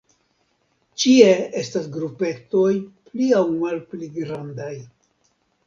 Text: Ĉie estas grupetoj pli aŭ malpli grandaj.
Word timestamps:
Ĉie 1.03 1.27
estas 1.61 1.85
grupetoj 1.99 2.73
pli 3.13 3.29
aŭ 3.43 3.45
malpli 3.61 4.13
grandaj. 4.19 4.75